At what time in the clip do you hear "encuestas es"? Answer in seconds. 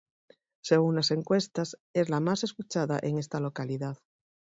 1.11-2.09